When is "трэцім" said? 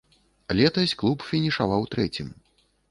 1.95-2.37